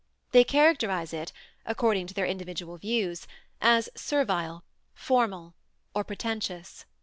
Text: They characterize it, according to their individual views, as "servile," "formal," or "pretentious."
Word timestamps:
They 0.31 0.43
characterize 0.43 1.13
it, 1.13 1.31
according 1.63 2.07
to 2.07 2.15
their 2.15 2.25
individual 2.25 2.77
views, 2.79 3.27
as 3.61 3.87
"servile," 3.93 4.63
"formal," 4.95 5.53
or 5.93 6.03
"pretentious." 6.03 6.85